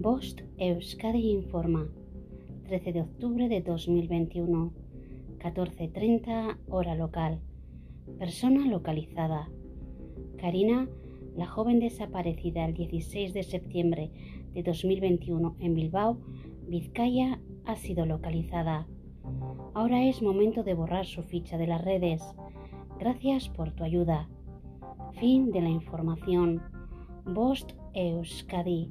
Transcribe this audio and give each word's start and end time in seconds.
Bost 0.00 0.40
Euskadi 0.56 1.30
informa. 1.30 1.86
13 2.68 2.92
de 2.94 3.02
octubre 3.02 3.50
de 3.50 3.60
2021. 3.60 4.72
14.30 5.38 6.56
hora 6.70 6.94
local. 6.94 7.40
Persona 8.18 8.66
localizada. 8.66 9.50
Karina, 10.38 10.88
la 11.36 11.46
joven 11.46 11.80
desaparecida 11.80 12.64
el 12.64 12.72
16 12.72 13.34
de 13.34 13.42
septiembre 13.42 14.10
de 14.54 14.62
2021 14.62 15.56
en 15.60 15.74
Bilbao, 15.74 16.16
Vizcaya, 16.66 17.38
ha 17.66 17.76
sido 17.76 18.06
localizada. 18.06 18.86
Ahora 19.74 20.02
es 20.04 20.22
momento 20.22 20.62
de 20.62 20.72
borrar 20.72 21.04
su 21.04 21.22
ficha 21.24 21.58
de 21.58 21.66
las 21.66 21.84
redes. 21.84 22.22
Gracias 22.98 23.50
por 23.50 23.72
tu 23.72 23.84
ayuda. 23.84 24.30
Fin 25.18 25.50
de 25.50 25.60
la 25.60 25.68
información. 25.68 26.62
Bost 27.26 27.72
Euskadi, 27.92 28.90